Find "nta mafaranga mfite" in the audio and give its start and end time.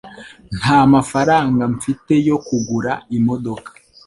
0.59-2.13